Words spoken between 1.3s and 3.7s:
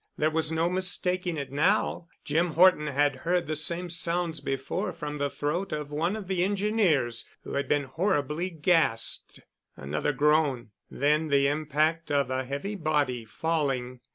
it now. Jim Horton had heard the